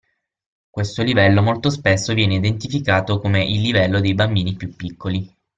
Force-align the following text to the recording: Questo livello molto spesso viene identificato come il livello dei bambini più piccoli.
Questo 0.67 1.03
livello 1.03 1.43
molto 1.43 1.69
spesso 1.69 2.15
viene 2.15 2.33
identificato 2.33 3.19
come 3.19 3.43
il 3.45 3.61
livello 3.61 3.99
dei 3.99 4.15
bambini 4.15 4.55
più 4.55 4.75
piccoli. 4.75 5.31